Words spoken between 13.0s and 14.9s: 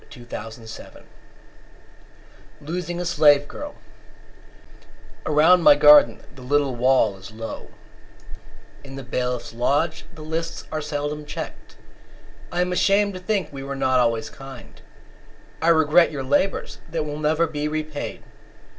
to think we were not always kind;